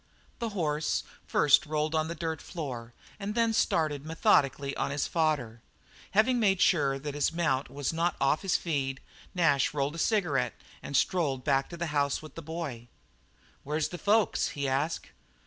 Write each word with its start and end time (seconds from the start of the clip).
The 0.39 0.49
horse 0.57 1.03
first 1.27 1.67
rolled 1.67 1.93
on 1.93 2.07
the 2.07 2.15
dirt 2.15 2.41
floor 2.41 2.91
and 3.19 3.35
then 3.35 3.53
started 3.53 4.03
methodically 4.03 4.75
on 4.75 4.89
his 4.89 5.05
fodder. 5.05 5.61
Having 6.17 6.39
made 6.39 6.59
sure 6.59 6.97
that 6.97 7.13
his 7.13 7.31
mount 7.31 7.69
was 7.69 7.93
not 7.93 8.15
"off 8.19 8.41
his 8.41 8.57
feed," 8.57 8.99
Nash 9.35 9.75
rolled 9.75 9.93
a 9.93 9.99
cigarette 9.99 10.55
and 10.81 10.97
strolled 10.97 11.43
back 11.43 11.69
to 11.69 11.77
the 11.77 11.85
house 11.93 12.19
with 12.19 12.33
the 12.33 12.41
boy. 12.41 12.87
"Where's 13.63 13.89
the 13.89 13.99
folks?" 13.99 14.47
he 14.57 14.67
asked. 14.67 15.09